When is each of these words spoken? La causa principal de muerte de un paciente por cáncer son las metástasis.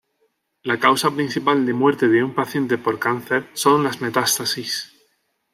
La 0.63 0.79
causa 0.79 1.11
principal 1.11 1.63
de 1.67 1.73
muerte 1.75 2.07
de 2.07 2.23
un 2.23 2.33
paciente 2.33 2.79
por 2.79 2.97
cáncer 2.97 3.47
son 3.53 3.83
las 3.83 4.01
metástasis. 4.01 4.91